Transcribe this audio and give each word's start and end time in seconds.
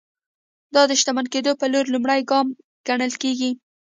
دا 0.75 0.81
د 0.89 0.91
شتمن 0.99 1.25
کېدو 1.33 1.51
پر 1.59 1.67
لور 1.73 1.85
لومړی 1.93 2.21
ګام 2.29 2.47
ګڼل 2.87 3.13
کېږي. 3.21 3.51